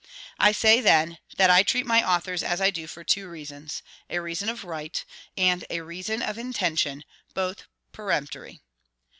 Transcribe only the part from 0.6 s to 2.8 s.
then, that I treat my authors as I